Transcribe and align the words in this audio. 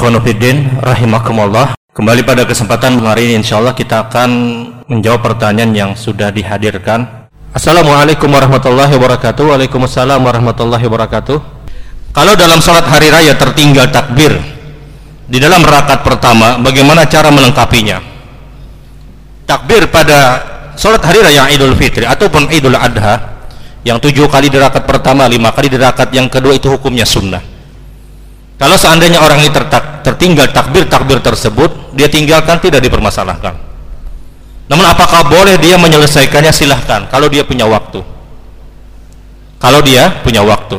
Ikhwanuddin 0.00 0.80
rahimakumullah. 0.80 1.76
Kembali 1.92 2.24
pada 2.24 2.48
kesempatan 2.48 3.04
hari 3.04 3.28
ini 3.28 3.44
insyaallah 3.44 3.76
kita 3.76 4.08
akan 4.08 4.30
menjawab 4.88 5.20
pertanyaan 5.20 5.76
yang 5.76 5.90
sudah 5.92 6.32
dihadirkan. 6.32 7.28
Assalamualaikum 7.52 8.32
warahmatullahi 8.32 8.96
wabarakatuh. 8.96 9.52
Waalaikumsalam 9.52 10.24
warahmatullahi 10.24 10.80
wabarakatuh. 10.88 11.36
Kalau 12.16 12.32
dalam 12.32 12.64
sholat 12.64 12.88
hari 12.88 13.12
raya 13.12 13.36
tertinggal 13.36 13.92
takbir 13.92 14.40
di 15.28 15.36
dalam 15.36 15.60
rakaat 15.60 16.00
pertama, 16.00 16.56
bagaimana 16.56 17.04
cara 17.04 17.28
melengkapinya? 17.28 18.00
Takbir 19.44 19.84
pada 19.92 20.40
sholat 20.80 21.04
hari 21.04 21.20
raya 21.20 21.52
Idul 21.52 21.76
Fitri 21.76 22.08
ataupun 22.08 22.48
Idul 22.48 22.72
Adha 22.72 23.36
yang 23.84 24.00
tujuh 24.00 24.32
kali 24.32 24.48
di 24.48 24.56
rakaat 24.56 24.88
pertama, 24.88 25.28
lima 25.28 25.52
kali 25.52 25.68
di 25.68 25.76
rakaat 25.76 26.08
yang 26.16 26.32
kedua 26.32 26.56
itu 26.56 26.72
hukumnya 26.72 27.04
sunnah 27.04 27.49
kalau 28.60 28.76
seandainya 28.76 29.24
orang 29.24 29.40
ini 29.40 29.48
tertak, 29.48 30.04
tertinggal 30.04 30.52
takbir-takbir 30.52 31.24
tersebut, 31.24 31.96
dia 31.96 32.12
tinggalkan 32.12 32.60
tidak 32.60 32.84
dipermasalahkan. 32.84 33.56
Namun 34.68 34.84
apakah 34.84 35.24
boleh 35.32 35.56
dia 35.56 35.80
menyelesaikannya 35.80 36.52
silahkan 36.52 37.08
kalau 37.08 37.32
dia 37.32 37.40
punya 37.40 37.64
waktu. 37.64 38.04
Kalau 39.56 39.80
dia 39.80 40.12
punya 40.20 40.44
waktu. 40.44 40.76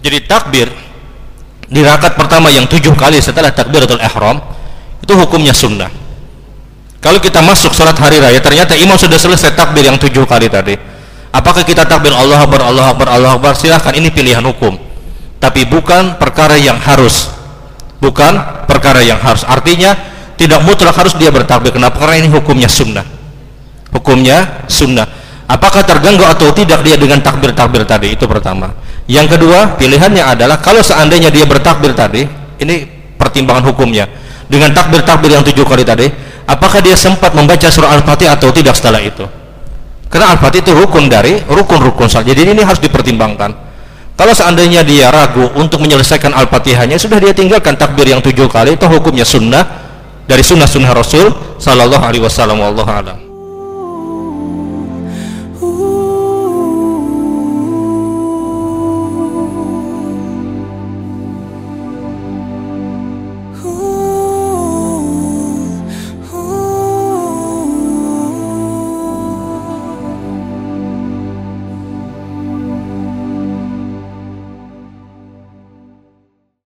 Jadi 0.00 0.24
takbir 0.24 0.72
di 1.68 1.84
rakaat 1.84 2.16
pertama 2.16 2.48
yang 2.48 2.64
tujuh 2.64 2.96
kali 2.96 3.20
setelah 3.20 3.52
takbiratul 3.52 4.00
ihram 4.00 4.40
itu 5.04 5.12
hukumnya 5.12 5.52
sunnah. 5.52 5.92
Kalau 7.04 7.20
kita 7.20 7.44
masuk 7.44 7.76
sholat 7.76 8.00
hari 8.00 8.16
raya 8.16 8.40
ternyata 8.40 8.72
imam 8.72 8.96
sudah 8.96 9.20
selesai 9.20 9.52
takbir 9.52 9.84
yang 9.84 10.00
tujuh 10.00 10.24
kali 10.24 10.48
tadi. 10.48 10.72
Apakah 11.36 11.68
kita 11.68 11.84
takbir 11.84 12.16
Allah 12.16 12.48
Akbar 12.48 12.64
Allah 12.64 12.96
Akbar 12.96 13.12
Allah 13.12 13.36
Akbar 13.36 13.52
silahkan 13.52 13.92
ini 13.92 14.08
pilihan 14.08 14.40
hukum 14.40 14.87
tapi 15.38 15.66
bukan 15.66 16.18
perkara 16.18 16.58
yang 16.58 16.78
harus. 16.78 17.30
Bukan 17.98 18.66
perkara 18.66 19.02
yang 19.02 19.18
harus. 19.18 19.42
Artinya 19.42 19.94
tidak 20.38 20.62
mutlak 20.62 20.94
harus 20.94 21.14
dia 21.18 21.34
bertakbir 21.34 21.74
kenapa? 21.74 21.98
Karena 21.98 22.26
ini 22.26 22.28
hukumnya 22.30 22.70
sunnah. 22.70 23.02
Hukumnya 23.90 24.66
sunnah. 24.70 25.06
Apakah 25.48 25.82
terganggu 25.82 26.22
atau 26.28 26.52
tidak 26.52 26.84
dia 26.84 26.94
dengan 27.00 27.18
takbir-takbir 27.24 27.82
tadi? 27.88 28.14
Itu 28.14 28.28
pertama. 28.28 28.70
Yang 29.08 29.38
kedua 29.38 29.80
pilihannya 29.80 30.20
adalah 30.20 30.60
kalau 30.60 30.84
seandainya 30.84 31.32
dia 31.32 31.48
bertakbir 31.48 31.96
tadi 31.96 32.28
ini 32.60 32.74
pertimbangan 33.16 33.64
hukumnya. 33.72 34.06
Dengan 34.46 34.70
takbir-takbir 34.76 35.32
yang 35.34 35.42
tujuh 35.42 35.64
kali 35.64 35.82
tadi 35.82 36.06
apakah 36.44 36.84
dia 36.84 36.94
sempat 36.94 37.32
membaca 37.32 37.66
surah 37.68 37.96
al-fatih 37.98 38.28
atau 38.28 38.52
tidak 38.52 38.76
setelah 38.76 39.00
itu? 39.00 39.24
Karena 40.08 40.36
al-fatih 40.36 40.60
itu 40.62 40.72
rukun 40.76 41.08
dari 41.08 41.40
rukun-rukun 41.48 42.08
saja. 42.08 42.30
Jadi 42.30 42.52
ini 42.52 42.62
harus 42.62 42.80
dipertimbangkan 42.80 43.67
kalau 44.18 44.34
seandainya 44.34 44.82
dia 44.82 45.14
ragu 45.14 45.46
untuk 45.54 45.78
menyelesaikan 45.78 46.34
Al-Fatihahnya, 46.34 46.98
sudah 46.98 47.22
dia 47.22 47.30
tinggalkan 47.30 47.78
takbir 47.78 48.10
yang 48.10 48.18
tujuh 48.18 48.50
kali, 48.50 48.74
itu 48.74 48.82
hukumnya 48.90 49.22
sunnah 49.22 49.62
dari 50.26 50.42
sunnah-sunnah 50.42 50.90
Rasul 50.90 51.30
Sallallahu 51.62 52.02
Alaihi 52.02 52.26
Wasallam. 52.26 53.27